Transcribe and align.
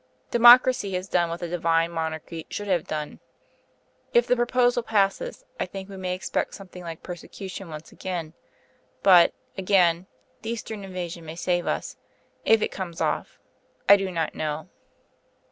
Democracy 0.31 0.93
has 0.93 1.07
done 1.07 1.29
what 1.29 1.41
the 1.41 1.47
Divine 1.47 1.91
Monarchy 1.91 2.47
should 2.49 2.65
have 2.67 2.87
done. 2.87 3.19
If 4.15 4.25
the 4.25 4.35
proposal 4.35 4.81
passes 4.81 5.45
I 5.59 5.67
think 5.67 5.87
we 5.89 5.95
may 5.97 6.15
expect 6.15 6.55
something 6.55 6.81
like 6.81 7.03
persecution 7.03 7.69
once 7.69 7.93
more.... 8.03 8.33
But, 9.03 9.31
again, 9.59 10.07
the 10.41 10.49
Eastern 10.49 10.83
invasion 10.83 11.23
may 11.23 11.35
save 11.35 11.67
us, 11.67 11.97
if 12.45 12.63
it 12.63 12.71
comes 12.71 12.99
off.... 12.99 13.37
I 13.87 13.95
do 13.95 14.09
not 14.09 14.33
know...." 14.33 14.69